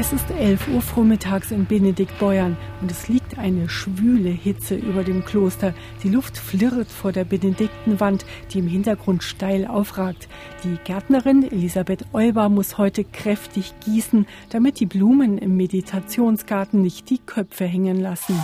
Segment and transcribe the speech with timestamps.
[0.00, 5.24] Es ist 11 Uhr vormittags in Benediktbeuern und es liegt eine schwüle Hitze über dem
[5.24, 5.74] Kloster.
[6.04, 10.28] Die Luft flirrt vor der Benediktenwand, die im Hintergrund steil aufragt.
[10.62, 17.18] Die Gärtnerin Elisabeth Euber muss heute kräftig gießen, damit die Blumen im Meditationsgarten nicht die
[17.18, 18.40] Köpfe hängen lassen.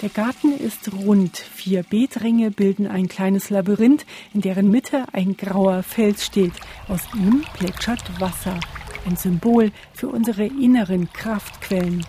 [0.00, 1.36] Der Garten ist rund.
[1.36, 6.54] Vier Beetringe bilden ein kleines Labyrinth, in deren Mitte ein grauer Fels steht.
[6.88, 8.58] Aus ihm plätschert Wasser
[9.06, 12.04] ein Symbol für unsere inneren Kraftquellen.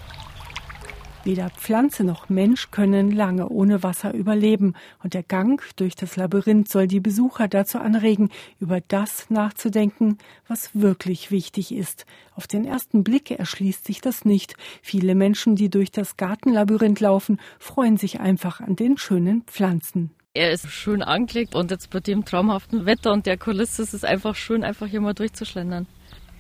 [1.24, 4.74] Weder Pflanze noch Mensch können lange ohne Wasser überleben,
[5.04, 10.74] und der Gang durch das Labyrinth soll die Besucher dazu anregen, über das nachzudenken, was
[10.74, 12.08] wirklich wichtig ist.
[12.36, 14.56] Auf den ersten Blick erschließt sich das nicht.
[14.82, 20.10] Viele Menschen, die durch das Gartenlabyrinth laufen, freuen sich einfach an den schönen Pflanzen.
[20.34, 24.04] Er ist schön angelegt und jetzt bei dem traumhaften Wetter und der Kulisse ist es
[24.04, 25.86] einfach schön, einfach hier mal durchzuschlendern.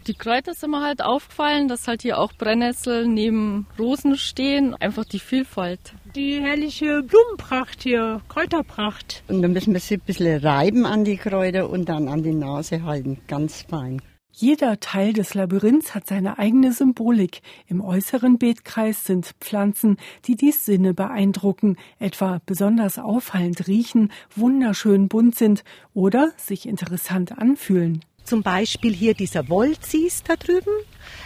[0.07, 4.73] Die Kräuter sind mir halt aufgefallen, dass halt hier auch Brennnesseln neben Rosen stehen.
[4.73, 5.93] Einfach die Vielfalt.
[6.15, 9.23] Die herrliche Blumenpracht hier, Kräuterpracht.
[9.27, 12.33] Und dann müssen wir sie ein bisschen reiben an die Kräuter und dann an die
[12.33, 14.01] Nase halten, ganz fein.
[14.33, 17.41] Jeder Teil des Labyrinths hat seine eigene Symbolik.
[17.67, 25.35] Im äußeren Beetkreis sind Pflanzen, die die Sinne beeindrucken, etwa besonders auffallend riechen, wunderschön bunt
[25.35, 28.03] sind oder sich interessant anfühlen.
[28.23, 30.71] Zum Beispiel hier dieser Wollzies da drüben.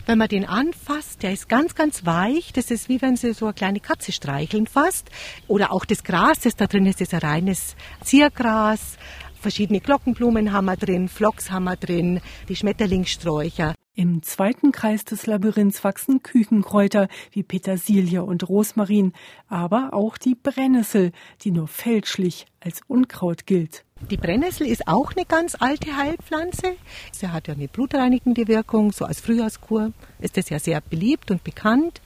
[0.05, 2.53] Wenn man den anfasst, der ist ganz, ganz weich.
[2.53, 5.09] Das ist wie wenn Sie so eine kleine Katze streicheln fast.
[5.47, 8.97] Oder auch das Gras, das da drin ist, ist ein reines Ziergras.
[9.45, 13.75] Verschiedene Glockenblumen haben wir drin, Phlox haben wir drin, die Schmetterlingssträucher.
[13.93, 19.13] Im zweiten Kreis des Labyrinths wachsen Küchenkräuter wie Petersilie und Rosmarin,
[19.47, 21.11] aber auch die Brennnessel,
[21.43, 23.85] die nur fälschlich als Unkraut gilt.
[24.09, 26.75] Die Brennnessel ist auch eine ganz alte Heilpflanze.
[27.11, 31.43] Sie hat ja eine blutreinigende Wirkung, so als Frühjahrskur ist das ja sehr beliebt und
[31.43, 32.01] bekannt.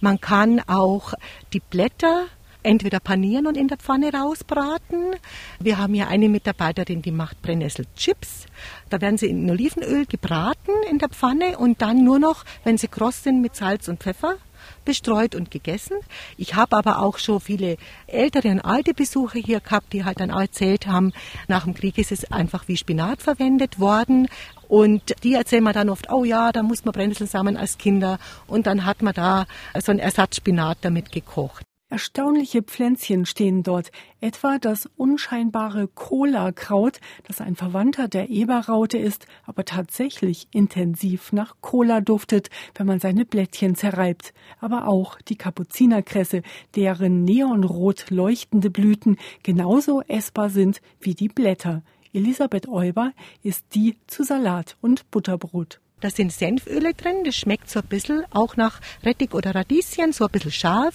[0.00, 1.12] Man kann auch
[1.52, 2.28] die Blätter
[2.62, 5.16] entweder panieren und in der Pfanne rausbraten.
[5.60, 8.46] Wir haben hier eine Mitarbeiterin, die macht Brennnesselchips.
[8.90, 12.88] Da werden sie in Olivenöl gebraten in der Pfanne und dann nur noch, wenn sie
[12.88, 14.36] kross sind, mit Salz und Pfeffer
[14.84, 15.98] bestreut und gegessen.
[16.36, 17.76] Ich habe aber auch schon viele
[18.06, 21.12] ältere und alte Besucher hier gehabt, die halt dann auch erzählt haben,
[21.46, 24.28] nach dem Krieg ist es einfach wie Spinat verwendet worden.
[24.66, 28.18] Und die erzählen mir dann oft, oh ja, da muss man Brennnessel sammeln als Kinder.
[28.46, 29.46] Und dann hat man da
[29.78, 31.67] so ein Ersatzspinat damit gekocht.
[31.90, 39.64] Erstaunliche Pflänzchen stehen dort, etwa das unscheinbare Cola-Kraut, das ein Verwandter der Eberraute ist, aber
[39.64, 44.34] tatsächlich intensiv nach Cola duftet, wenn man seine Blättchen zerreibt.
[44.60, 46.42] Aber auch die Kapuzinerkresse,
[46.76, 51.82] deren neonrot leuchtende Blüten genauso essbar sind wie die Blätter.
[52.12, 53.12] Elisabeth Euber
[53.42, 55.80] ist die zu Salat und Butterbrot.
[56.00, 60.26] Da sind Senföle drin, das schmeckt so ein bisschen auch nach Rettich oder Radieschen, so
[60.26, 60.94] ein bisschen scharf.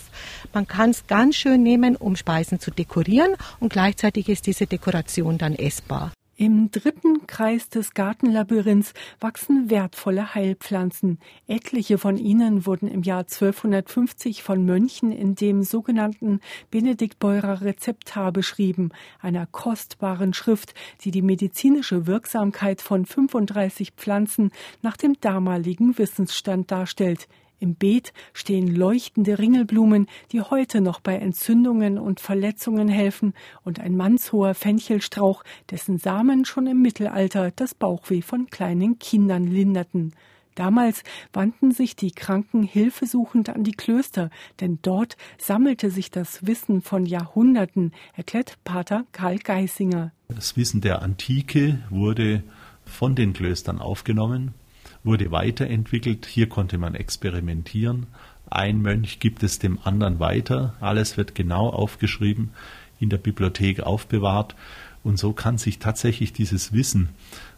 [0.54, 5.38] Man kann es ganz schön nehmen, um Speisen zu dekorieren und gleichzeitig ist diese Dekoration
[5.38, 6.12] dann essbar.
[6.36, 11.20] Im dritten Kreis des Gartenlabyrinths wachsen wertvolle Heilpflanzen.
[11.48, 16.40] Etliche von ihnen wurden im Jahr 1250 von Mönchen in dem sogenannten
[16.72, 18.90] Benediktbeurer Rezeptar beschrieben,
[19.22, 24.50] einer kostbaren Schrift, die die medizinische Wirksamkeit von 35 Pflanzen
[24.82, 27.28] nach dem damaligen Wissensstand darstellt.
[27.64, 33.96] Im Beet stehen leuchtende Ringelblumen, die heute noch bei Entzündungen und Verletzungen helfen, und ein
[33.96, 40.14] mannshoher Fenchelstrauch, dessen Samen schon im Mittelalter das Bauchweh von kleinen Kindern linderten.
[40.56, 46.82] Damals wandten sich die Kranken hilfesuchend an die Klöster, denn dort sammelte sich das Wissen
[46.82, 50.12] von Jahrhunderten, erklärt Pater Karl Geisinger.
[50.28, 52.44] Das Wissen der Antike wurde
[52.84, 54.54] von den Klöstern aufgenommen
[55.04, 56.26] wurde weiterentwickelt.
[56.26, 58.08] Hier konnte man experimentieren.
[58.50, 60.76] Ein Mönch gibt es dem anderen weiter.
[60.80, 62.52] Alles wird genau aufgeschrieben,
[63.00, 64.56] in der Bibliothek aufbewahrt.
[65.04, 67.10] Und so kann sich tatsächlich dieses Wissen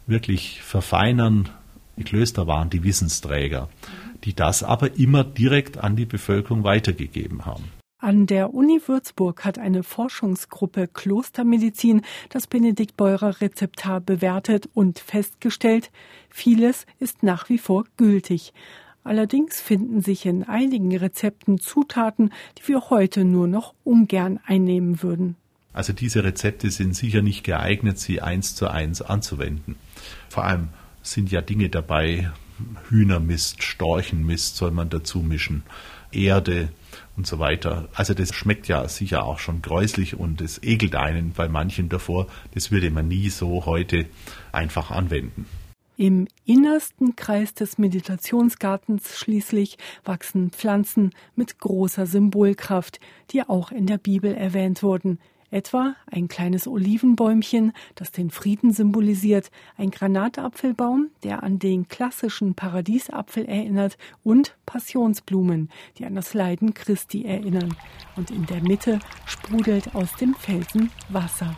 [0.06, 1.48] wirklich verfeinern.
[1.96, 3.68] Die Klöster waren die Wissensträger,
[4.24, 7.64] die das aber immer direkt an die Bevölkerung weitergegeben haben.
[8.06, 15.90] An der Uni Würzburg hat eine Forschungsgruppe Klostermedizin das Benediktbeurer Rezeptar bewertet und festgestellt,
[16.30, 18.52] vieles ist nach wie vor gültig.
[19.02, 25.34] Allerdings finden sich in einigen Rezepten Zutaten, die wir heute nur noch ungern einnehmen würden.
[25.72, 29.74] Also diese Rezepte sind sicher nicht geeignet, sie eins zu eins anzuwenden.
[30.28, 30.68] Vor allem
[31.02, 32.30] sind ja Dinge dabei,
[32.88, 35.62] Hühnermist, Storchenmist soll man dazu mischen,
[36.12, 36.68] Erde,
[37.16, 37.88] und so weiter.
[37.94, 42.26] Also das schmeckt ja sicher auch schon gräuslich und es ekelt einen bei manchen davor.
[42.54, 44.06] Das würde man nie so heute
[44.52, 45.46] einfach anwenden.
[45.96, 53.00] Im innersten Kreis des Meditationsgartens schließlich wachsen Pflanzen mit großer Symbolkraft,
[53.30, 55.18] die auch in der Bibel erwähnt wurden.
[55.50, 63.44] Etwa ein kleines Olivenbäumchen, das den Frieden symbolisiert, ein Granatapfelbaum, der an den klassischen Paradiesapfel
[63.44, 67.74] erinnert, und Passionsblumen, die an das Leiden Christi erinnern.
[68.16, 71.56] Und in der Mitte sprudelt aus dem Felsen Wasser.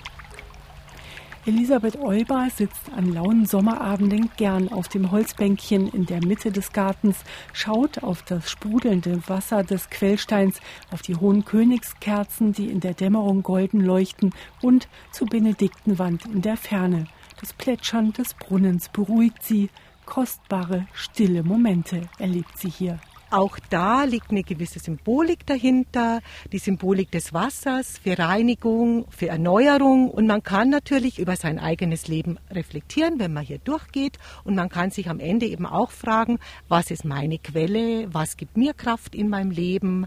[1.47, 7.25] Elisabeth Euber sitzt an lauen Sommerabenden gern auf dem Holzbänkchen in der Mitte des Gartens,
[7.53, 13.43] schaut auf das sprudelnde Wasser des Quellsteins, auf die hohen Königskerzen, die in der Dämmerung
[13.43, 17.07] golden leuchten, und zur Benediktenwand in der Ferne.
[17.41, 19.71] Das Plätschern des Brunnens beruhigt sie.
[20.05, 22.99] Kostbare, stille Momente erlebt sie hier.
[23.31, 26.21] Auch da liegt eine gewisse Symbolik dahinter,
[26.51, 30.11] die Symbolik des Wassers für Reinigung, für Erneuerung.
[30.11, 34.19] Und man kann natürlich über sein eigenes Leben reflektieren, wenn man hier durchgeht.
[34.45, 36.39] Und man kann sich am Ende eben auch fragen,
[36.69, 40.07] was ist meine Quelle, was gibt mir Kraft in meinem Leben?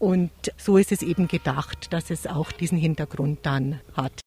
[0.00, 4.20] Und so ist es eben gedacht, dass es auch diesen Hintergrund dann hat.